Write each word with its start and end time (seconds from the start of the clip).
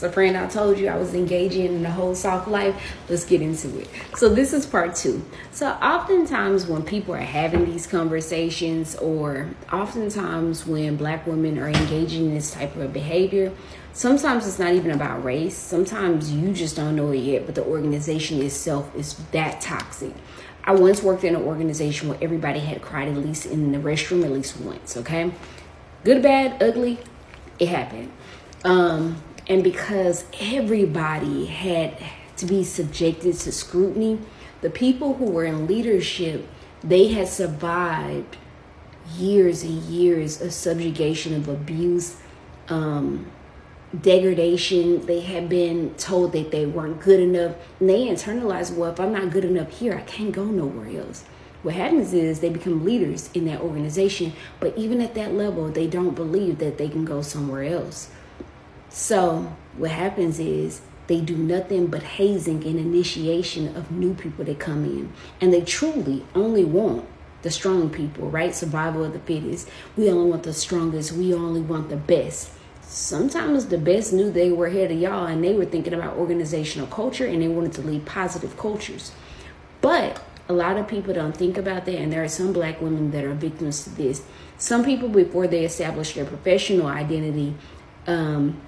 So, 0.00 0.10
friend, 0.10 0.34
I 0.34 0.46
told 0.46 0.78
you 0.78 0.88
I 0.88 0.96
was 0.96 1.12
engaging 1.12 1.66
in 1.66 1.82
the 1.82 1.90
whole 1.90 2.14
soft 2.14 2.48
life. 2.48 2.74
Let's 3.10 3.26
get 3.26 3.42
into 3.42 3.80
it. 3.80 3.86
So, 4.16 4.30
this 4.30 4.54
is 4.54 4.64
part 4.64 4.94
two. 4.94 5.22
So, 5.50 5.72
oftentimes 5.72 6.66
when 6.66 6.82
people 6.84 7.14
are 7.14 7.18
having 7.18 7.66
these 7.66 7.86
conversations, 7.86 8.96
or 8.96 9.50
oftentimes 9.70 10.66
when 10.66 10.96
black 10.96 11.26
women 11.26 11.58
are 11.58 11.68
engaging 11.68 12.24
in 12.24 12.34
this 12.34 12.50
type 12.50 12.74
of 12.76 12.94
behavior, 12.94 13.52
sometimes 13.92 14.48
it's 14.48 14.58
not 14.58 14.72
even 14.72 14.92
about 14.92 15.22
race. 15.22 15.54
Sometimes 15.54 16.32
you 16.32 16.54
just 16.54 16.76
don't 16.76 16.96
know 16.96 17.10
it 17.10 17.18
yet, 17.18 17.44
but 17.44 17.54
the 17.54 17.64
organization 17.66 18.40
itself 18.40 18.90
is 18.96 19.16
that 19.32 19.60
toxic. 19.60 20.14
I 20.64 20.72
once 20.72 21.02
worked 21.02 21.24
in 21.24 21.36
an 21.36 21.42
organization 21.42 22.08
where 22.08 22.18
everybody 22.22 22.60
had 22.60 22.80
cried 22.80 23.08
at 23.08 23.18
least 23.18 23.44
in 23.44 23.70
the 23.70 23.78
restroom 23.78 24.24
at 24.24 24.32
least 24.32 24.58
once, 24.62 24.96
okay? 24.96 25.30
Good, 26.04 26.22
bad, 26.22 26.62
ugly, 26.62 27.00
it 27.58 27.68
happened. 27.68 28.10
Um, 28.64 29.22
and 29.50 29.64
because 29.64 30.24
everybody 30.40 31.44
had 31.46 31.98
to 32.36 32.46
be 32.46 32.62
subjected 32.62 33.34
to 33.34 33.50
scrutiny, 33.50 34.20
the 34.60 34.70
people 34.70 35.14
who 35.14 35.24
were 35.24 35.44
in 35.44 35.66
leadership, 35.66 36.46
they 36.84 37.08
had 37.08 37.26
survived 37.26 38.36
years 39.16 39.64
and 39.64 39.82
years 39.82 40.40
of 40.40 40.52
subjugation 40.52 41.34
of 41.34 41.48
abuse, 41.48 42.16
um, 42.68 43.26
degradation. 44.00 45.04
They 45.04 45.18
had 45.18 45.48
been 45.48 45.96
told 45.96 46.30
that 46.34 46.52
they 46.52 46.64
weren't 46.64 47.00
good 47.00 47.18
enough. 47.18 47.56
And 47.80 47.90
they 47.90 48.06
internalized, 48.06 48.76
well, 48.76 48.92
if 48.92 49.00
I'm 49.00 49.12
not 49.12 49.32
good 49.32 49.44
enough 49.44 49.70
here, 49.80 49.94
I 49.96 50.02
can't 50.02 50.30
go 50.30 50.44
nowhere 50.44 50.96
else. 50.96 51.24
What 51.64 51.74
happens 51.74 52.14
is 52.14 52.38
they 52.38 52.50
become 52.50 52.84
leaders 52.84 53.28
in 53.34 53.46
that 53.46 53.60
organization, 53.60 54.32
but 54.60 54.78
even 54.78 55.00
at 55.00 55.14
that 55.14 55.34
level, 55.34 55.68
they 55.70 55.88
don't 55.88 56.14
believe 56.14 56.58
that 56.58 56.78
they 56.78 56.88
can 56.88 57.04
go 57.04 57.20
somewhere 57.20 57.64
else. 57.64 58.10
So, 58.90 59.56
what 59.76 59.90
happens 59.90 60.38
is 60.38 60.82
they 61.06 61.20
do 61.20 61.36
nothing 61.36 61.86
but 61.86 62.02
hazing 62.02 62.64
and 62.64 62.78
initiation 62.78 63.74
of 63.76 63.90
new 63.90 64.14
people 64.14 64.44
that 64.44 64.58
come 64.58 64.84
in. 64.84 65.12
And 65.40 65.52
they 65.52 65.62
truly 65.62 66.24
only 66.34 66.64
want 66.64 67.06
the 67.42 67.50
strong 67.50 67.88
people, 67.88 68.28
right? 68.28 68.54
Survival 68.54 69.04
of 69.04 69.12
the 69.12 69.20
fittest. 69.20 69.68
We 69.96 70.10
only 70.10 70.30
want 70.30 70.42
the 70.42 70.52
strongest. 70.52 71.12
We 71.12 71.32
only 71.32 71.62
want 71.62 71.88
the 71.88 71.96
best 71.96 72.50
sometimes 72.90 73.66
the 73.66 73.78
best 73.78 74.12
knew 74.12 74.32
they 74.32 74.50
were 74.50 74.66
ahead 74.66 74.90
of 74.90 74.98
y'all 74.98 75.26
and 75.26 75.44
they 75.44 75.54
were 75.54 75.64
thinking 75.64 75.94
about 75.94 76.16
organizational 76.16 76.88
culture 76.88 77.24
and 77.24 77.40
they 77.40 77.46
wanted 77.46 77.72
to 77.72 77.80
lead 77.82 78.04
positive 78.04 78.56
cultures. 78.56 79.12
But 79.80 80.20
a 80.48 80.52
lot 80.52 80.76
of 80.76 80.88
people 80.88 81.14
don't 81.14 81.36
think 81.36 81.56
about 81.56 81.84
that, 81.84 81.94
and 81.94 82.12
there 82.12 82.24
are 82.24 82.28
some 82.28 82.52
black 82.52 82.80
women 82.80 83.12
that 83.12 83.22
are 83.22 83.34
victims 83.34 83.84
to 83.84 83.90
this. 83.90 84.22
Some 84.58 84.84
people, 84.84 85.08
before 85.08 85.46
they 85.46 85.64
establish 85.64 86.14
their 86.14 86.24
professional 86.24 86.88
identity, 86.88 87.54
um, 88.08 88.60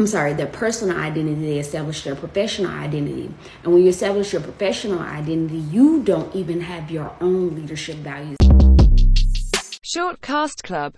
I'm 0.00 0.06
sorry, 0.06 0.32
their 0.32 0.46
personal 0.46 0.96
identity, 0.96 1.40
they 1.40 1.58
establish 1.58 2.04
their 2.04 2.14
professional 2.14 2.70
identity. 2.70 3.34
And 3.64 3.72
when 3.72 3.82
you 3.82 3.88
establish 3.88 4.32
your 4.32 4.40
professional 4.42 5.00
identity, 5.00 5.56
you 5.56 6.04
don't 6.04 6.32
even 6.36 6.60
have 6.60 6.88
your 6.88 7.12
own 7.20 7.56
leadership 7.56 7.96
values. 7.96 8.36
Short 9.82 10.20
Cast 10.20 10.62
Club 10.62 10.86